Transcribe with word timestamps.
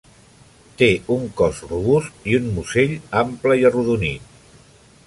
Té 0.81 0.87
un 1.15 1.27
cos 1.41 1.61
robust 1.73 2.27
i 2.33 2.35
un 2.41 2.49
musell 2.57 2.97
ample 3.25 3.61
i 3.63 3.71
arrodonit. 3.73 4.35